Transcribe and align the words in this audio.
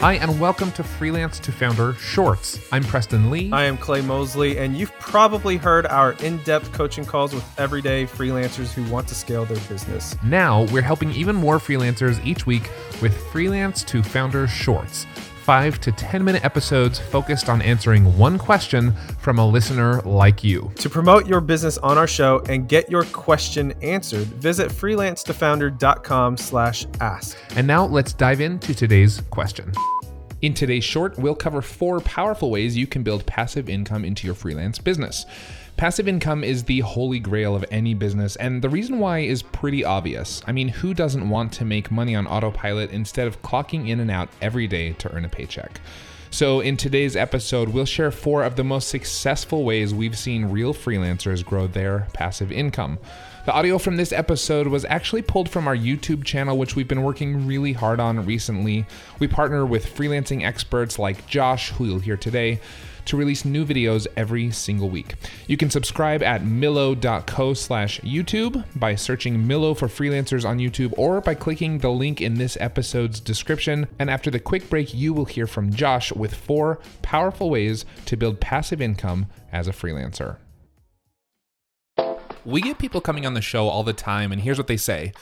Hi, 0.00 0.14
and 0.14 0.40
welcome 0.40 0.72
to 0.72 0.82
Freelance 0.82 1.38
to 1.40 1.52
Founder 1.52 1.92
Shorts. 1.92 2.58
I'm 2.72 2.82
Preston 2.82 3.28
Lee. 3.28 3.52
I 3.52 3.64
am 3.64 3.76
Clay 3.76 4.00
Mosley, 4.00 4.56
and 4.56 4.74
you've 4.74 4.98
probably 4.98 5.58
heard 5.58 5.84
our 5.84 6.12
in 6.22 6.38
depth 6.38 6.72
coaching 6.72 7.04
calls 7.04 7.34
with 7.34 7.44
everyday 7.60 8.06
freelancers 8.06 8.72
who 8.72 8.82
want 8.90 9.06
to 9.08 9.14
scale 9.14 9.44
their 9.44 9.60
business. 9.68 10.16
Now, 10.24 10.62
we're 10.72 10.80
helping 10.80 11.10
even 11.10 11.36
more 11.36 11.58
freelancers 11.58 12.24
each 12.24 12.46
week 12.46 12.70
with 13.02 13.14
Freelance 13.30 13.84
to 13.84 14.02
Founder 14.02 14.48
Shorts. 14.48 15.04
Five 15.44 15.80
to 15.80 15.90
10 15.90 16.22
minute 16.22 16.44
episodes 16.44 16.98
focused 16.98 17.48
on 17.48 17.62
answering 17.62 18.16
one 18.18 18.36
question 18.38 18.94
from 19.18 19.38
a 19.38 19.46
listener 19.46 20.02
like 20.02 20.44
you. 20.44 20.70
To 20.76 20.90
promote 20.90 21.26
your 21.26 21.40
business 21.40 21.78
on 21.78 21.96
our 21.96 22.06
show 22.06 22.42
and 22.48 22.68
get 22.68 22.90
your 22.90 23.04
question 23.04 23.72
answered, 23.82 24.26
visit 24.26 24.68
freelancetofounder.com 24.70 26.36
slash 26.36 26.86
ask. 27.00 27.38
And 27.56 27.66
now 27.66 27.86
let's 27.86 28.12
dive 28.12 28.42
into 28.42 28.74
today's 28.74 29.22
question. 29.30 29.72
In 30.42 30.52
today's 30.52 30.84
short, 30.84 31.18
we'll 31.18 31.34
cover 31.34 31.62
four 31.62 32.00
powerful 32.00 32.50
ways 32.50 32.76
you 32.76 32.86
can 32.86 33.02
build 33.02 33.24
passive 33.24 33.68
income 33.68 34.04
into 34.04 34.26
your 34.26 34.34
freelance 34.34 34.78
business. 34.78 35.24
Passive 35.80 36.08
income 36.08 36.44
is 36.44 36.64
the 36.64 36.80
holy 36.80 37.18
grail 37.18 37.56
of 37.56 37.64
any 37.70 37.94
business, 37.94 38.36
and 38.36 38.60
the 38.60 38.68
reason 38.68 38.98
why 38.98 39.20
is 39.20 39.42
pretty 39.42 39.82
obvious. 39.82 40.42
I 40.46 40.52
mean, 40.52 40.68
who 40.68 40.92
doesn't 40.92 41.26
want 41.26 41.54
to 41.54 41.64
make 41.64 41.90
money 41.90 42.14
on 42.14 42.26
autopilot 42.26 42.90
instead 42.90 43.26
of 43.26 43.40
clocking 43.40 43.88
in 43.88 43.98
and 43.98 44.10
out 44.10 44.28
every 44.42 44.66
day 44.66 44.92
to 44.92 45.10
earn 45.10 45.24
a 45.24 45.28
paycheck? 45.30 45.80
So, 46.28 46.60
in 46.60 46.76
today's 46.76 47.16
episode, 47.16 47.70
we'll 47.70 47.86
share 47.86 48.10
four 48.10 48.42
of 48.44 48.56
the 48.56 48.62
most 48.62 48.88
successful 48.90 49.64
ways 49.64 49.94
we've 49.94 50.18
seen 50.18 50.50
real 50.50 50.74
freelancers 50.74 51.42
grow 51.42 51.66
their 51.66 52.08
passive 52.12 52.52
income. 52.52 52.98
The 53.46 53.52
audio 53.54 53.78
from 53.78 53.96
this 53.96 54.12
episode 54.12 54.66
was 54.66 54.84
actually 54.84 55.22
pulled 55.22 55.48
from 55.48 55.66
our 55.66 55.74
YouTube 55.74 56.24
channel, 56.24 56.58
which 56.58 56.76
we've 56.76 56.86
been 56.86 57.02
working 57.02 57.46
really 57.46 57.72
hard 57.72 57.98
on 57.98 58.26
recently. 58.26 58.84
We 59.18 59.28
partner 59.28 59.64
with 59.64 59.86
freelancing 59.86 60.44
experts 60.44 60.98
like 60.98 61.26
Josh, 61.26 61.70
who 61.70 61.86
you'll 61.86 62.00
hear 62.00 62.18
today, 62.18 62.60
to 63.06 63.16
release 63.16 63.46
new 63.46 63.64
videos 63.64 64.06
every 64.14 64.50
single 64.50 64.90
week. 64.90 65.14
You 65.46 65.56
can 65.56 65.70
subscribe 65.70 66.22
at 66.22 66.42
millo.co 66.42 67.54
slash 67.54 67.98
YouTube 68.02 68.62
by 68.78 68.94
searching 68.94 69.38
Millo 69.38 69.74
for 69.74 69.88
freelancers 69.88 70.46
on 70.46 70.58
YouTube 70.58 70.92
or 70.98 71.22
by 71.22 71.34
clicking 71.34 71.78
the 71.78 71.90
link 71.90 72.20
in 72.20 72.34
this 72.34 72.58
episode's 72.60 73.20
description. 73.20 73.88
And 73.98 74.10
after 74.10 74.30
the 74.30 74.38
quick 74.38 74.68
break, 74.68 74.92
you 74.92 75.14
will 75.14 75.24
hear 75.24 75.46
from 75.46 75.72
Josh 75.72 76.12
with 76.12 76.34
four 76.34 76.78
powerful 77.00 77.48
ways 77.48 77.86
to 78.04 78.18
build 78.18 78.38
passive 78.38 78.82
income 78.82 79.28
as 79.50 79.66
a 79.66 79.72
freelancer. 79.72 80.36
We 82.44 82.60
get 82.60 82.78
people 82.78 83.00
coming 83.00 83.26
on 83.26 83.34
the 83.34 83.40
show 83.40 83.68
all 83.68 83.82
the 83.82 83.92
time, 83.92 84.32
and 84.32 84.40
here's 84.40 84.58
what 84.58 84.66
they 84.66 84.76
say. 84.76 85.12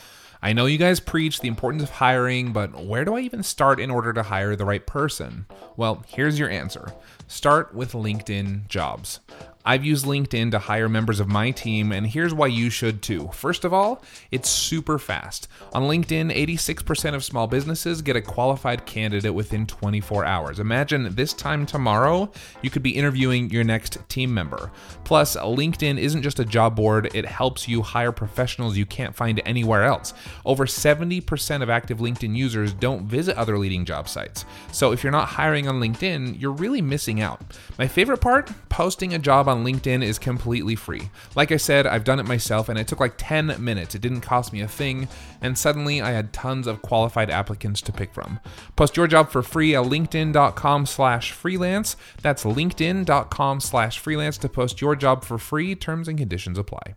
I 0.41 0.53
know 0.53 0.67
you 0.67 0.79
guys 0.79 1.01
preach 1.01 1.41
the 1.41 1.49
importance 1.49 1.83
of 1.83 1.91
hiring, 1.91 2.53
but 2.53 2.85
where 2.85 3.05
do 3.05 3.17
I 3.17 3.21
even 3.21 3.43
start 3.43 3.81
in 3.81 3.91
order 3.91 4.13
to 4.13 4.23
hire 4.23 4.55
the 4.55 4.65
right 4.65 4.87
person? 4.87 5.47
Well, 5.77 6.05
here's 6.07 6.39
your 6.39 6.49
answer 6.49 6.93
start 7.27 7.75
with 7.75 7.93
LinkedIn 7.93 8.69
jobs. 8.69 9.21
I've 9.69 9.85
used 9.85 10.07
LinkedIn 10.07 10.53
to 10.53 10.59
hire 10.59 10.89
members 10.89 11.21
of 11.21 11.29
my 11.29 11.51
team, 11.51 11.93
and 11.93 12.07
here's 12.07 12.33
why 12.33 12.47
you 12.47 12.71
should 12.71 13.03
too. 13.03 13.29
First 13.35 13.67
of 13.67 13.75
all, 13.75 14.03
it's 14.31 14.49
super 14.49 14.99
fast. 14.99 15.47
On 15.75 15.83
LinkedIn, 15.83 16.35
86% 16.35 17.15
of 17.15 17.23
small 17.23 17.47
businesses 17.47 18.01
get 18.01 18.17
a 18.17 18.23
qualified 18.23 18.87
candidate 18.87 19.35
within 19.35 19.67
24 19.67 20.25
hours. 20.25 20.59
Imagine 20.59 21.15
this 21.15 21.35
time 21.35 21.67
tomorrow, 21.67 22.33
you 22.63 22.71
could 22.71 22.83
be 22.83 22.97
interviewing 22.97 23.51
your 23.51 23.63
next 23.63 23.99
team 24.09 24.33
member. 24.33 24.71
Plus, 25.05 25.37
LinkedIn 25.37 25.99
isn't 25.99 26.23
just 26.23 26.41
a 26.41 26.47
job 26.47 26.75
board, 26.75 27.11
it 27.13 27.27
helps 27.27 27.69
you 27.69 27.83
hire 27.83 28.11
professionals 28.11 28.79
you 28.79 28.87
can't 28.87 29.15
find 29.15 29.43
anywhere 29.45 29.85
else. 29.85 30.15
Over 30.47 30.65
70% 30.65 31.63
of 31.63 31.69
active 31.69 31.99
LinkedIn 31.99 32.35
users 32.35 32.73
don't 32.73 33.05
visit 33.05 33.37
other 33.37 33.59
leading 33.59 33.85
job 33.85 34.09
sites. 34.09 34.47
So 34.73 34.93
if 34.93 35.03
you're 35.03 35.13
not 35.13 35.29
hiring 35.29 35.69
on 35.69 35.79
LinkedIn, 35.79 36.41
you're 36.41 36.53
really 36.53 36.81
missing 36.81 37.21
out. 37.21 37.43
My 37.79 37.87
favorite 37.87 38.23
part 38.23 38.51
posting 38.71 39.13
a 39.13 39.19
job 39.19 39.47
on 39.47 39.58
on 39.59 39.65
LinkedIn 39.65 40.03
is 40.03 40.19
completely 40.19 40.77
free. 40.77 41.11
Like 41.35 41.53
I 41.53 41.57
said, 41.57 41.87
I've 41.87 42.05
done 42.05 42.21
it 42.21 42.27
myself 42.27 42.69
and 42.69 42.79
it 42.79 42.87
took 42.87 43.01
like 43.01 43.15
10 43.17 43.63
minutes. 43.63 43.95
It 43.95 44.03
didn't 44.03 44.21
cost 44.21 44.53
me 44.53 44.61
a 44.61 44.69
thing, 44.69 45.09
and 45.41 45.59
suddenly 45.59 46.01
I 46.01 46.11
had 46.11 46.33
tons 46.33 46.67
of 46.67 46.83
qualified 46.83 47.31
applicants 47.31 47.81
to 47.83 47.93
pick 47.93 48.15
from. 48.15 48.41
Post 48.77 48.97
your 48.97 49.07
job 49.07 49.31
for 49.31 49.43
free 49.43 49.75
at 49.75 49.85
linkedin.com 49.85 50.87
slash 50.87 51.33
freelance. 51.33 51.97
That's 52.23 52.45
linkedin.com 52.45 53.61
slash 53.61 53.99
freelance 53.99 54.39
to 54.39 54.49
post 54.49 54.81
your 54.81 54.97
job 54.97 55.25
for 55.25 55.39
free. 55.39 55.75
Terms 55.75 56.09
and 56.09 56.19
conditions 56.19 56.59
apply. 56.59 56.95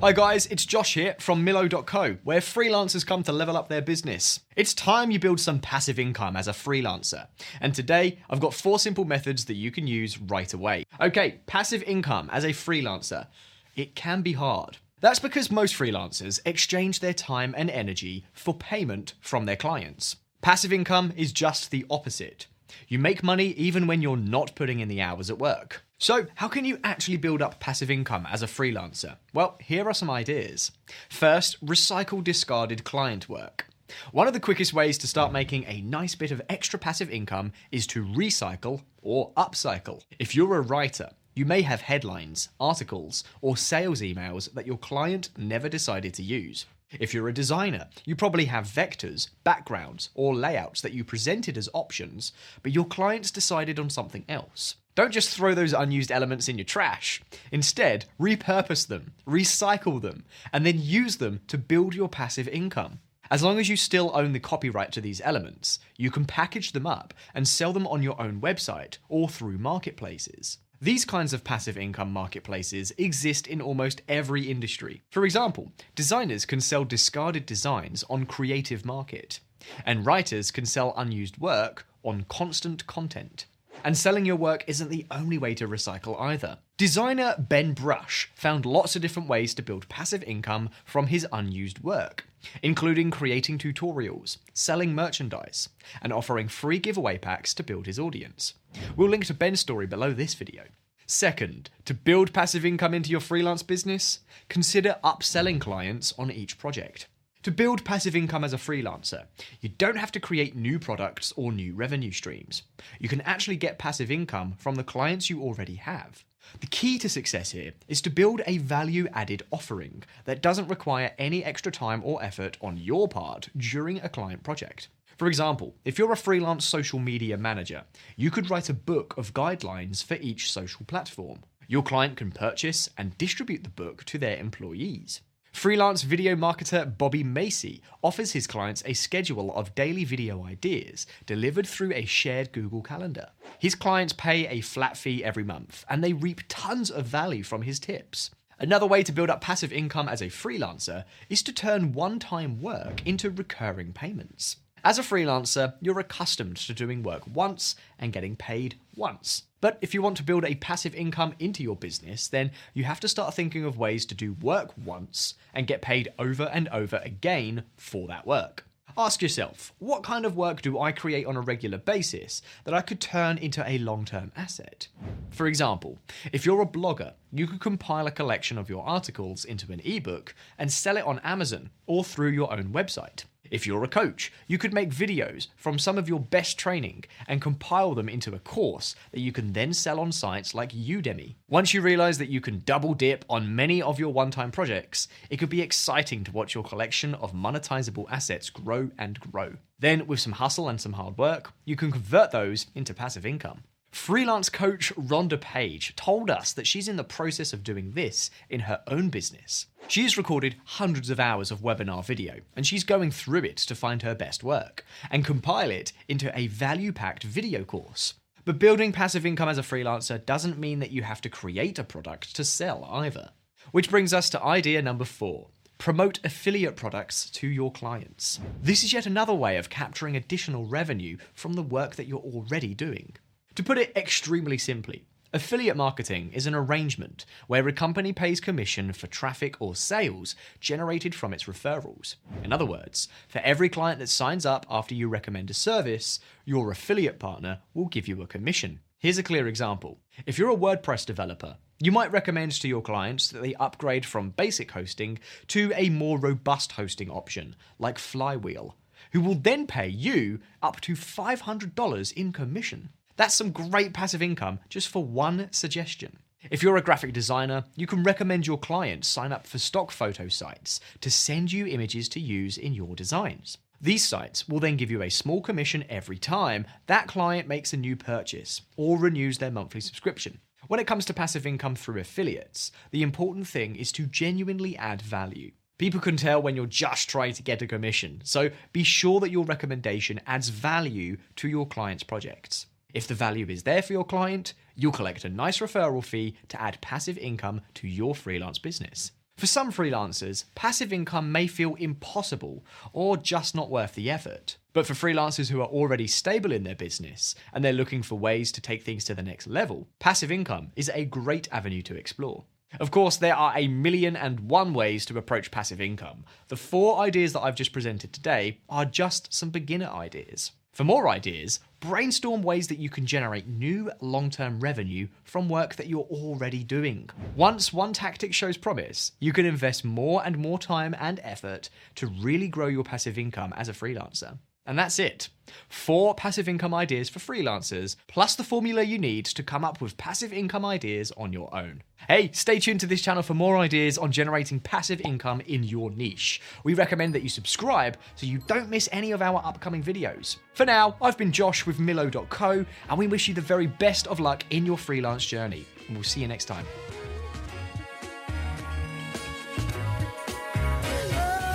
Hi 0.00 0.12
guys, 0.12 0.46
it's 0.46 0.64
Josh 0.64 0.94
here 0.94 1.16
from 1.18 1.44
Millo.co, 1.44 2.18
where 2.22 2.38
freelancers 2.38 3.04
come 3.04 3.24
to 3.24 3.32
level 3.32 3.56
up 3.56 3.68
their 3.68 3.82
business. 3.82 4.38
It's 4.54 4.72
time 4.72 5.10
you 5.10 5.18
build 5.18 5.40
some 5.40 5.58
passive 5.58 5.98
income 5.98 6.36
as 6.36 6.46
a 6.46 6.52
freelancer. 6.52 7.26
And 7.60 7.74
today, 7.74 8.20
I've 8.30 8.38
got 8.38 8.54
four 8.54 8.78
simple 8.78 9.04
methods 9.04 9.46
that 9.46 9.54
you 9.54 9.72
can 9.72 9.88
use 9.88 10.20
right 10.20 10.54
away. 10.54 10.84
Okay, 11.00 11.40
passive 11.46 11.82
income 11.82 12.30
as 12.32 12.44
a 12.44 12.50
freelancer. 12.50 13.26
It 13.74 13.96
can 13.96 14.22
be 14.22 14.34
hard. 14.34 14.76
That's 15.00 15.18
because 15.18 15.50
most 15.50 15.74
freelancers 15.74 16.38
exchange 16.46 17.00
their 17.00 17.12
time 17.12 17.52
and 17.58 17.68
energy 17.68 18.24
for 18.32 18.54
payment 18.54 19.14
from 19.20 19.46
their 19.46 19.56
clients. 19.56 20.14
Passive 20.42 20.72
income 20.72 21.12
is 21.16 21.32
just 21.32 21.72
the 21.72 21.84
opposite. 21.90 22.46
You 22.86 23.00
make 23.00 23.24
money 23.24 23.48
even 23.48 23.88
when 23.88 24.00
you're 24.02 24.16
not 24.16 24.54
putting 24.54 24.78
in 24.78 24.86
the 24.86 25.02
hours 25.02 25.28
at 25.28 25.40
work. 25.40 25.82
So, 26.00 26.28
how 26.36 26.46
can 26.46 26.64
you 26.64 26.78
actually 26.84 27.16
build 27.16 27.42
up 27.42 27.58
passive 27.58 27.90
income 27.90 28.24
as 28.30 28.40
a 28.40 28.46
freelancer? 28.46 29.16
Well, 29.34 29.56
here 29.60 29.88
are 29.88 29.94
some 29.94 30.08
ideas. 30.08 30.70
First, 31.08 31.64
recycle 31.64 32.22
discarded 32.22 32.84
client 32.84 33.28
work. 33.28 33.66
One 34.12 34.28
of 34.28 34.32
the 34.32 34.38
quickest 34.38 34.72
ways 34.72 34.96
to 34.98 35.08
start 35.08 35.32
making 35.32 35.64
a 35.64 35.80
nice 35.80 36.14
bit 36.14 36.30
of 36.30 36.40
extra 36.48 36.78
passive 36.78 37.10
income 37.10 37.50
is 37.72 37.84
to 37.88 38.04
recycle 38.04 38.82
or 39.02 39.32
upcycle. 39.36 40.04
If 40.20 40.36
you're 40.36 40.58
a 40.58 40.60
writer, 40.60 41.10
you 41.34 41.44
may 41.44 41.62
have 41.62 41.80
headlines, 41.80 42.48
articles, 42.60 43.24
or 43.40 43.56
sales 43.56 44.00
emails 44.00 44.52
that 44.54 44.68
your 44.68 44.78
client 44.78 45.30
never 45.36 45.68
decided 45.68 46.14
to 46.14 46.22
use. 46.22 46.66
If 46.92 47.12
you're 47.12 47.28
a 47.28 47.34
designer, 47.34 47.88
you 48.04 48.14
probably 48.14 48.44
have 48.44 48.66
vectors, 48.66 49.30
backgrounds, 49.42 50.10
or 50.14 50.36
layouts 50.36 50.80
that 50.82 50.92
you 50.92 51.02
presented 51.02 51.58
as 51.58 51.68
options, 51.74 52.32
but 52.62 52.72
your 52.72 52.86
clients 52.86 53.32
decided 53.32 53.80
on 53.80 53.90
something 53.90 54.24
else. 54.28 54.76
Don't 54.98 55.12
just 55.12 55.30
throw 55.30 55.54
those 55.54 55.72
unused 55.72 56.10
elements 56.10 56.48
in 56.48 56.58
your 56.58 56.64
trash. 56.64 57.22
Instead, 57.52 58.06
repurpose 58.18 58.88
them, 58.88 59.12
recycle 59.28 60.02
them, 60.02 60.24
and 60.52 60.66
then 60.66 60.82
use 60.82 61.18
them 61.18 61.38
to 61.46 61.56
build 61.56 61.94
your 61.94 62.08
passive 62.08 62.48
income. 62.48 62.98
As 63.30 63.40
long 63.40 63.60
as 63.60 63.68
you 63.68 63.76
still 63.76 64.10
own 64.12 64.32
the 64.32 64.40
copyright 64.40 64.90
to 64.90 65.00
these 65.00 65.20
elements, 65.20 65.78
you 65.96 66.10
can 66.10 66.24
package 66.24 66.72
them 66.72 66.84
up 66.84 67.14
and 67.32 67.46
sell 67.46 67.72
them 67.72 67.86
on 67.86 68.02
your 68.02 68.20
own 68.20 68.40
website 68.40 68.98
or 69.08 69.28
through 69.28 69.58
marketplaces. 69.58 70.58
These 70.80 71.04
kinds 71.04 71.32
of 71.32 71.44
passive 71.44 71.78
income 71.78 72.12
marketplaces 72.12 72.92
exist 72.98 73.46
in 73.46 73.62
almost 73.62 74.02
every 74.08 74.50
industry. 74.50 75.04
For 75.12 75.24
example, 75.24 75.70
designers 75.94 76.44
can 76.44 76.60
sell 76.60 76.84
discarded 76.84 77.46
designs 77.46 78.02
on 78.10 78.26
Creative 78.26 78.84
Market, 78.84 79.38
and 79.86 80.04
writers 80.04 80.50
can 80.50 80.66
sell 80.66 80.92
unused 80.96 81.38
work 81.38 81.86
on 82.02 82.26
Constant 82.28 82.84
Content. 82.88 83.46
And 83.84 83.96
selling 83.96 84.24
your 84.24 84.36
work 84.36 84.64
isn't 84.66 84.90
the 84.90 85.06
only 85.10 85.38
way 85.38 85.54
to 85.54 85.68
recycle 85.68 86.20
either. 86.20 86.58
Designer 86.76 87.34
Ben 87.38 87.72
Brush 87.72 88.30
found 88.34 88.66
lots 88.66 88.96
of 88.96 89.02
different 89.02 89.28
ways 89.28 89.54
to 89.54 89.62
build 89.62 89.88
passive 89.88 90.22
income 90.24 90.70
from 90.84 91.06
his 91.06 91.26
unused 91.32 91.80
work, 91.80 92.26
including 92.62 93.10
creating 93.10 93.58
tutorials, 93.58 94.38
selling 94.52 94.94
merchandise, 94.94 95.68
and 96.02 96.12
offering 96.12 96.48
free 96.48 96.78
giveaway 96.78 97.18
packs 97.18 97.54
to 97.54 97.62
build 97.62 97.86
his 97.86 97.98
audience. 97.98 98.54
We'll 98.96 99.08
link 99.08 99.26
to 99.26 99.34
Ben's 99.34 99.60
story 99.60 99.86
below 99.86 100.12
this 100.12 100.34
video. 100.34 100.64
Second, 101.06 101.70
to 101.86 101.94
build 101.94 102.34
passive 102.34 102.66
income 102.66 102.92
into 102.92 103.10
your 103.10 103.20
freelance 103.20 103.62
business, 103.62 104.20
consider 104.50 104.96
upselling 105.02 105.58
clients 105.60 106.12
on 106.18 106.30
each 106.30 106.58
project. 106.58 107.06
To 107.44 107.52
build 107.52 107.84
passive 107.84 108.16
income 108.16 108.42
as 108.42 108.52
a 108.52 108.56
freelancer, 108.56 109.26
you 109.60 109.68
don't 109.68 109.96
have 109.96 110.10
to 110.12 110.20
create 110.20 110.56
new 110.56 110.80
products 110.80 111.32
or 111.36 111.52
new 111.52 111.72
revenue 111.72 112.10
streams. 112.10 112.64
You 112.98 113.08
can 113.08 113.20
actually 113.20 113.56
get 113.56 113.78
passive 113.78 114.10
income 114.10 114.54
from 114.58 114.74
the 114.74 114.82
clients 114.82 115.30
you 115.30 115.40
already 115.40 115.76
have. 115.76 116.24
The 116.60 116.66
key 116.66 116.98
to 116.98 117.08
success 117.08 117.52
here 117.52 117.74
is 117.86 118.02
to 118.02 118.10
build 118.10 118.42
a 118.46 118.58
value 118.58 119.06
added 119.12 119.44
offering 119.52 120.02
that 120.24 120.42
doesn't 120.42 120.66
require 120.66 121.12
any 121.16 121.44
extra 121.44 121.70
time 121.70 122.02
or 122.04 122.22
effort 122.22 122.56
on 122.60 122.76
your 122.76 123.06
part 123.06 123.50
during 123.56 124.00
a 124.00 124.08
client 124.08 124.42
project. 124.42 124.88
For 125.16 125.28
example, 125.28 125.76
if 125.84 125.96
you're 125.96 126.12
a 126.12 126.16
freelance 126.16 126.64
social 126.64 126.98
media 126.98 127.36
manager, 127.36 127.84
you 128.16 128.32
could 128.32 128.50
write 128.50 128.68
a 128.68 128.74
book 128.74 129.16
of 129.16 129.34
guidelines 129.34 130.02
for 130.02 130.14
each 130.14 130.50
social 130.50 130.84
platform. 130.86 131.44
Your 131.68 131.82
client 131.84 132.16
can 132.16 132.32
purchase 132.32 132.88
and 132.98 133.16
distribute 133.18 133.62
the 133.62 133.70
book 133.70 134.04
to 134.04 134.18
their 134.18 134.38
employees. 134.38 135.20
Freelance 135.58 136.02
video 136.02 136.36
marketer 136.36 136.96
Bobby 136.96 137.24
Macy 137.24 137.82
offers 138.00 138.30
his 138.30 138.46
clients 138.46 138.80
a 138.86 138.92
schedule 138.92 139.52
of 139.52 139.74
daily 139.74 140.04
video 140.04 140.44
ideas 140.44 141.04
delivered 141.26 141.66
through 141.66 141.92
a 141.94 142.04
shared 142.04 142.52
Google 142.52 142.80
Calendar. 142.80 143.30
His 143.58 143.74
clients 143.74 144.12
pay 144.12 144.46
a 144.46 144.60
flat 144.60 144.96
fee 144.96 145.24
every 145.24 145.42
month 145.42 145.84
and 145.90 146.02
they 146.02 146.12
reap 146.12 146.42
tons 146.46 146.92
of 146.92 147.06
value 147.06 147.42
from 147.42 147.62
his 147.62 147.80
tips. 147.80 148.30
Another 148.60 148.86
way 148.86 149.02
to 149.02 149.10
build 149.10 149.30
up 149.30 149.40
passive 149.40 149.72
income 149.72 150.08
as 150.08 150.22
a 150.22 150.26
freelancer 150.26 151.04
is 151.28 151.42
to 151.42 151.52
turn 151.52 151.92
one 151.92 152.20
time 152.20 152.62
work 152.62 153.04
into 153.04 153.28
recurring 153.28 153.92
payments. 153.92 154.58
As 154.84 154.96
a 154.96 155.02
freelancer, 155.02 155.74
you're 155.80 155.98
accustomed 155.98 156.58
to 156.58 156.72
doing 156.72 157.02
work 157.02 157.24
once 157.26 157.74
and 157.98 158.12
getting 158.12 158.36
paid 158.36 158.76
once. 158.94 159.47
But 159.60 159.78
if 159.80 159.94
you 159.94 160.02
want 160.02 160.16
to 160.18 160.22
build 160.22 160.44
a 160.44 160.54
passive 160.56 160.94
income 160.94 161.34
into 161.38 161.62
your 161.62 161.76
business, 161.76 162.28
then 162.28 162.52
you 162.74 162.84
have 162.84 163.00
to 163.00 163.08
start 163.08 163.34
thinking 163.34 163.64
of 163.64 163.78
ways 163.78 164.06
to 164.06 164.14
do 164.14 164.34
work 164.34 164.70
once 164.76 165.34
and 165.52 165.66
get 165.66 165.82
paid 165.82 166.12
over 166.18 166.44
and 166.44 166.68
over 166.68 167.00
again 167.04 167.64
for 167.76 168.06
that 168.08 168.26
work. 168.26 168.64
Ask 168.96 169.22
yourself, 169.22 169.72
what 169.78 170.02
kind 170.02 170.26
of 170.26 170.36
work 170.36 170.60
do 170.60 170.80
I 170.80 170.90
create 170.90 171.24
on 171.24 171.36
a 171.36 171.40
regular 171.40 171.78
basis 171.78 172.42
that 172.64 172.74
I 172.74 172.80
could 172.80 173.00
turn 173.00 173.38
into 173.38 173.62
a 173.64 173.78
long 173.78 174.04
term 174.04 174.32
asset? 174.34 174.88
For 175.30 175.46
example, 175.46 175.98
if 176.32 176.44
you're 176.44 176.62
a 176.62 176.66
blogger, 176.66 177.12
you 177.32 177.46
could 177.46 177.60
compile 177.60 178.08
a 178.08 178.10
collection 178.10 178.58
of 178.58 178.68
your 178.68 178.84
articles 178.84 179.44
into 179.44 179.70
an 179.70 179.80
ebook 179.84 180.34
and 180.58 180.72
sell 180.72 180.96
it 180.96 181.04
on 181.04 181.20
Amazon 181.20 181.70
or 181.86 182.02
through 182.02 182.30
your 182.30 182.52
own 182.52 182.70
website. 182.70 183.24
If 183.50 183.66
you're 183.66 183.84
a 183.84 183.88
coach, 183.88 184.32
you 184.46 184.58
could 184.58 184.74
make 184.74 184.90
videos 184.90 185.48
from 185.56 185.78
some 185.78 185.98
of 185.98 186.08
your 186.08 186.20
best 186.20 186.58
training 186.58 187.04
and 187.26 187.40
compile 187.40 187.94
them 187.94 188.08
into 188.08 188.34
a 188.34 188.38
course 188.38 188.94
that 189.12 189.20
you 189.20 189.32
can 189.32 189.52
then 189.52 189.72
sell 189.72 190.00
on 190.00 190.12
sites 190.12 190.54
like 190.54 190.72
Udemy. 190.72 191.36
Once 191.48 191.72
you 191.72 191.80
realize 191.80 192.18
that 192.18 192.28
you 192.28 192.40
can 192.40 192.62
double 192.64 192.94
dip 192.94 193.24
on 193.28 193.54
many 193.54 193.80
of 193.80 193.98
your 193.98 194.12
one 194.12 194.30
time 194.30 194.50
projects, 194.50 195.08
it 195.30 195.38
could 195.38 195.48
be 195.48 195.62
exciting 195.62 196.24
to 196.24 196.32
watch 196.32 196.54
your 196.54 196.64
collection 196.64 197.14
of 197.14 197.32
monetizable 197.32 198.06
assets 198.10 198.50
grow 198.50 198.90
and 198.98 199.18
grow. 199.20 199.54
Then, 199.78 200.06
with 200.06 200.20
some 200.20 200.32
hustle 200.32 200.68
and 200.68 200.80
some 200.80 200.94
hard 200.94 201.16
work, 201.16 201.52
you 201.64 201.76
can 201.76 201.92
convert 201.92 202.32
those 202.32 202.66
into 202.74 202.92
passive 202.92 203.24
income. 203.24 203.62
Freelance 203.98 204.48
coach 204.48 204.90
Rhonda 204.94 205.38
Page 205.38 205.94
told 205.94 206.30
us 206.30 206.54
that 206.54 206.66
she's 206.66 206.88
in 206.88 206.96
the 206.96 207.04
process 207.04 207.52
of 207.52 207.62
doing 207.62 207.90
this 207.90 208.30
in 208.48 208.60
her 208.60 208.80
own 208.86 209.10
business. 209.10 209.66
She 209.86 210.02
has 210.04 210.16
recorded 210.16 210.56
hundreds 210.64 211.10
of 211.10 211.20
hours 211.20 211.50
of 211.50 211.60
webinar 211.60 212.02
video, 212.06 212.36
and 212.56 212.66
she's 212.66 212.84
going 212.84 213.10
through 213.10 213.42
it 213.42 213.58
to 213.58 213.74
find 213.74 214.00
her 214.00 214.14
best 214.14 214.42
work 214.42 214.86
and 215.10 215.26
compile 215.26 215.70
it 215.70 215.92
into 216.08 216.34
a 216.38 216.46
value 216.46 216.90
packed 216.90 217.24
video 217.24 217.64
course. 217.64 218.14
But 218.46 218.58
building 218.58 218.92
passive 218.92 219.26
income 219.26 219.50
as 219.50 219.58
a 219.58 219.62
freelancer 219.62 220.24
doesn't 220.24 220.58
mean 220.58 220.78
that 220.78 220.92
you 220.92 221.02
have 221.02 221.20
to 221.22 221.28
create 221.28 221.78
a 221.78 221.84
product 221.84 222.34
to 222.36 222.44
sell 222.44 222.88
either. 222.90 223.32
Which 223.72 223.90
brings 223.90 224.14
us 224.14 224.30
to 224.30 224.42
idea 224.42 224.80
number 224.80 225.04
four 225.04 225.48
promote 225.76 226.18
affiliate 226.24 226.76
products 226.76 227.28
to 227.30 227.46
your 227.46 227.72
clients. 227.72 228.40
This 228.62 228.82
is 228.84 228.92
yet 228.92 229.06
another 229.06 229.34
way 229.34 229.58
of 229.58 229.70
capturing 229.70 230.16
additional 230.16 230.66
revenue 230.66 231.18
from 231.34 231.54
the 231.54 231.62
work 231.62 231.96
that 231.96 232.06
you're 232.06 232.18
already 232.18 232.74
doing. 232.74 233.14
To 233.58 233.64
put 233.64 233.76
it 233.76 233.96
extremely 233.96 234.56
simply, 234.56 235.02
affiliate 235.32 235.76
marketing 235.76 236.30
is 236.32 236.46
an 236.46 236.54
arrangement 236.54 237.26
where 237.48 237.66
a 237.66 237.72
company 237.72 238.12
pays 238.12 238.40
commission 238.40 238.92
for 238.92 239.08
traffic 239.08 239.56
or 239.58 239.74
sales 239.74 240.36
generated 240.60 241.12
from 241.12 241.34
its 241.34 241.42
referrals. 241.42 242.14
In 242.44 242.52
other 242.52 242.64
words, 242.64 243.08
for 243.26 243.40
every 243.40 243.68
client 243.68 243.98
that 243.98 244.10
signs 244.10 244.46
up 244.46 244.64
after 244.70 244.94
you 244.94 245.08
recommend 245.08 245.50
a 245.50 245.54
service, 245.54 246.20
your 246.44 246.70
affiliate 246.70 247.18
partner 247.18 247.58
will 247.74 247.88
give 247.88 248.06
you 248.06 248.22
a 248.22 248.28
commission. 248.28 248.78
Here's 248.96 249.18
a 249.18 249.24
clear 249.24 249.48
example. 249.48 249.98
If 250.24 250.38
you're 250.38 250.52
a 250.52 250.56
WordPress 250.56 251.04
developer, 251.04 251.56
you 251.80 251.90
might 251.90 252.12
recommend 252.12 252.52
to 252.52 252.68
your 252.68 252.80
clients 252.80 253.28
that 253.30 253.42
they 253.42 253.56
upgrade 253.56 254.06
from 254.06 254.30
basic 254.30 254.70
hosting 254.70 255.18
to 255.48 255.72
a 255.74 255.88
more 255.88 256.20
robust 256.20 256.70
hosting 256.70 257.10
option, 257.10 257.56
like 257.80 257.98
Flywheel, 257.98 258.76
who 259.10 259.20
will 259.20 259.34
then 259.34 259.66
pay 259.66 259.88
you 259.88 260.38
up 260.62 260.80
to 260.82 260.92
$500 260.92 262.12
in 262.12 262.32
commission. 262.32 262.90
That's 263.18 263.34
some 263.34 263.50
great 263.50 263.92
passive 263.92 264.22
income 264.22 264.60
just 264.68 264.88
for 264.88 265.04
one 265.04 265.48
suggestion. 265.50 266.18
If 266.52 266.62
you're 266.62 266.76
a 266.76 266.82
graphic 266.82 267.12
designer, 267.12 267.64
you 267.74 267.84
can 267.84 268.04
recommend 268.04 268.46
your 268.46 268.58
clients 268.58 269.08
sign 269.08 269.32
up 269.32 269.44
for 269.44 269.58
stock 269.58 269.90
photo 269.90 270.28
sites 270.28 270.78
to 271.00 271.10
send 271.10 271.52
you 271.52 271.66
images 271.66 272.08
to 272.10 272.20
use 272.20 272.56
in 272.56 272.74
your 272.74 272.94
designs. 272.94 273.58
These 273.80 274.06
sites 274.06 274.48
will 274.48 274.60
then 274.60 274.76
give 274.76 274.88
you 274.88 275.02
a 275.02 275.10
small 275.10 275.42
commission 275.42 275.84
every 275.88 276.16
time 276.16 276.64
that 276.86 277.08
client 277.08 277.48
makes 277.48 277.72
a 277.72 277.76
new 277.76 277.96
purchase 277.96 278.62
or 278.76 278.96
renews 278.96 279.38
their 279.38 279.50
monthly 279.50 279.80
subscription. 279.80 280.38
When 280.68 280.78
it 280.78 280.86
comes 280.86 281.04
to 281.06 281.14
passive 281.14 281.44
income 281.44 281.74
through 281.74 282.00
affiliates, 282.00 282.70
the 282.92 283.02
important 283.02 283.48
thing 283.48 283.74
is 283.74 283.90
to 283.92 284.06
genuinely 284.06 284.76
add 284.76 285.02
value. 285.02 285.50
People 285.76 285.98
can 285.98 286.16
tell 286.16 286.40
when 286.40 286.54
you're 286.54 286.66
just 286.66 287.10
trying 287.10 287.32
to 287.32 287.42
get 287.42 287.62
a 287.62 287.66
commission, 287.66 288.20
so 288.22 288.50
be 288.72 288.84
sure 288.84 289.18
that 289.18 289.32
your 289.32 289.44
recommendation 289.44 290.20
adds 290.24 290.50
value 290.50 291.16
to 291.34 291.48
your 291.48 291.66
client's 291.66 292.04
projects. 292.04 292.66
If 292.94 293.06
the 293.06 293.14
value 293.14 293.46
is 293.50 293.64
there 293.64 293.82
for 293.82 293.92
your 293.92 294.04
client, 294.04 294.54
you'll 294.74 294.92
collect 294.92 295.24
a 295.24 295.28
nice 295.28 295.58
referral 295.58 296.02
fee 296.02 296.36
to 296.48 296.60
add 296.60 296.80
passive 296.80 297.18
income 297.18 297.60
to 297.74 297.86
your 297.86 298.14
freelance 298.14 298.58
business. 298.58 299.12
For 299.36 299.46
some 299.46 299.70
freelancers, 299.70 300.44
passive 300.54 300.90
income 300.90 301.30
may 301.30 301.46
feel 301.48 301.74
impossible 301.74 302.64
or 302.94 303.18
just 303.18 303.54
not 303.54 303.70
worth 303.70 303.94
the 303.94 304.10
effort. 304.10 304.56
But 304.72 304.86
for 304.86 304.94
freelancers 304.94 305.50
who 305.50 305.60
are 305.60 305.66
already 305.66 306.06
stable 306.06 306.50
in 306.50 306.64
their 306.64 306.74
business 306.74 307.34
and 307.52 307.62
they're 307.62 307.74
looking 307.74 308.02
for 308.02 308.18
ways 308.18 308.50
to 308.52 308.60
take 308.62 308.84
things 308.84 309.04
to 309.04 309.14
the 309.14 309.22
next 309.22 309.46
level, 309.46 309.86
passive 309.98 310.32
income 310.32 310.72
is 310.74 310.90
a 310.94 311.04
great 311.04 311.46
avenue 311.52 311.82
to 311.82 311.94
explore. 311.94 312.44
Of 312.80 312.90
course, 312.90 313.18
there 313.18 313.36
are 313.36 313.52
a 313.54 313.68
million 313.68 314.16
and 314.16 314.40
one 314.40 314.72
ways 314.72 315.04
to 315.06 315.18
approach 315.18 315.50
passive 315.50 315.80
income. 315.80 316.24
The 316.48 316.56
four 316.56 317.00
ideas 317.00 317.34
that 317.34 317.42
I've 317.42 317.54
just 317.54 317.72
presented 317.72 318.14
today 318.14 318.60
are 318.68 318.86
just 318.86 319.32
some 319.32 319.50
beginner 319.50 319.88
ideas. 319.88 320.52
For 320.78 320.84
more 320.84 321.08
ideas, 321.08 321.58
brainstorm 321.80 322.40
ways 322.40 322.68
that 322.68 322.78
you 322.78 322.88
can 322.88 323.04
generate 323.04 323.48
new 323.48 323.90
long 324.00 324.30
term 324.30 324.60
revenue 324.60 325.08
from 325.24 325.48
work 325.48 325.74
that 325.74 325.88
you're 325.88 326.02
already 326.02 326.62
doing. 326.62 327.10
Once 327.34 327.72
one 327.72 327.92
tactic 327.92 328.32
shows 328.32 328.56
promise, 328.56 329.10
you 329.18 329.32
can 329.32 329.44
invest 329.44 329.84
more 329.84 330.24
and 330.24 330.38
more 330.38 330.56
time 330.56 330.94
and 331.00 331.18
effort 331.24 331.68
to 331.96 332.06
really 332.06 332.46
grow 332.46 332.68
your 332.68 332.84
passive 332.84 333.18
income 333.18 333.52
as 333.56 333.68
a 333.68 333.72
freelancer. 333.72 334.38
And 334.68 334.78
that's 334.78 334.98
it. 334.98 335.30
Four 335.70 336.14
passive 336.14 336.46
income 336.46 336.74
ideas 336.74 337.08
for 337.08 337.20
freelancers, 337.20 337.96
plus 338.06 338.34
the 338.34 338.44
formula 338.44 338.82
you 338.82 338.98
need 338.98 339.24
to 339.24 339.42
come 339.42 339.64
up 339.64 339.80
with 339.80 339.96
passive 339.96 340.30
income 340.30 340.64
ideas 340.64 341.10
on 341.16 341.32
your 341.32 341.52
own. 341.56 341.82
Hey, 342.06 342.30
stay 342.32 342.60
tuned 342.60 342.80
to 342.80 342.86
this 342.86 343.00
channel 343.00 343.22
for 343.22 343.32
more 343.32 343.56
ideas 343.56 343.96
on 343.96 344.12
generating 344.12 344.60
passive 344.60 345.00
income 345.00 345.40
in 345.46 345.64
your 345.64 345.90
niche. 345.90 346.42
We 346.64 346.74
recommend 346.74 347.14
that 347.14 347.22
you 347.22 347.30
subscribe 347.30 347.96
so 348.14 348.26
you 348.26 348.38
don't 348.46 348.68
miss 348.68 348.90
any 348.92 349.12
of 349.12 349.22
our 349.22 349.40
upcoming 349.42 349.82
videos. 349.82 350.36
For 350.52 350.66
now, 350.66 350.96
I've 351.00 351.16
been 351.16 351.32
Josh 351.32 351.64
with 351.66 351.78
Millo.co, 351.78 352.64
and 352.90 352.98
we 352.98 353.06
wish 353.06 353.26
you 353.26 353.34
the 353.34 353.40
very 353.40 353.66
best 353.66 354.06
of 354.06 354.20
luck 354.20 354.44
in 354.50 354.66
your 354.66 354.76
freelance 354.76 355.24
journey. 355.24 355.66
And 355.86 355.96
we'll 355.96 356.04
see 356.04 356.20
you 356.20 356.28
next 356.28 356.44
time. 356.44 356.66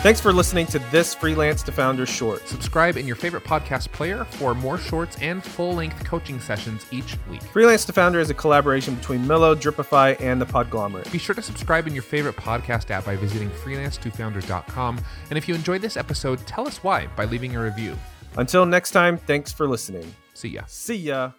Thanks 0.03 0.19
for 0.19 0.33
listening 0.33 0.65
to 0.65 0.79
this 0.91 1.15
Freelance 1.15 1.63
to 1.63 1.71
Founder 1.71 2.05
short. 2.05 2.45
Subscribe 2.45 2.97
in 2.97 3.07
your 3.07 3.15
favorite 3.15 3.45
podcast 3.45 3.89
player 3.93 4.25
for 4.25 4.53
more 4.53 4.77
shorts 4.77 5.15
and 5.21 5.41
full 5.41 5.75
length 5.75 6.03
coaching 6.03 6.41
sessions 6.41 6.85
each 6.91 7.15
week. 7.29 7.41
Freelance 7.41 7.85
to 7.85 7.93
Founder 7.93 8.19
is 8.19 8.29
a 8.29 8.33
collaboration 8.33 8.95
between 8.95 9.23
Millo, 9.23 9.55
Dripify, 9.55 10.19
and 10.19 10.41
the 10.41 10.45
Podglomerate. 10.45 11.09
Be 11.09 11.17
sure 11.17 11.35
to 11.35 11.41
subscribe 11.41 11.87
in 11.87 11.93
your 11.93 12.03
favorite 12.03 12.35
podcast 12.35 12.91
app 12.91 13.05
by 13.05 13.15
visiting 13.15 13.49
freelance2founder.com. 13.49 14.99
And 15.29 15.37
if 15.37 15.47
you 15.47 15.55
enjoyed 15.55 15.81
this 15.81 15.95
episode, 15.95 16.45
tell 16.45 16.67
us 16.67 16.83
why 16.83 17.07
by 17.15 17.23
leaving 17.23 17.55
a 17.55 17.63
review. 17.63 17.97
Until 18.35 18.65
next 18.65 18.91
time, 18.91 19.17
thanks 19.17 19.53
for 19.53 19.69
listening. 19.69 20.13
See 20.33 20.49
ya. 20.49 20.63
See 20.67 20.95
ya. 20.95 21.31